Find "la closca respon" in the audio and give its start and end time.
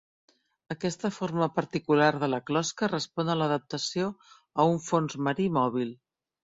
2.35-3.31